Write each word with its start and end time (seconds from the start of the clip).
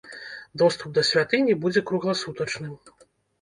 Доступ 0.61 0.89
да 0.95 1.03
святыні 1.09 1.57
будзе 1.67 1.85
кругласутачным. 1.91 2.73